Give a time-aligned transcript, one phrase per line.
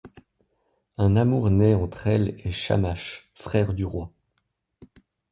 [0.97, 4.11] Un amour naît entre elle et Shammash, frère du roi.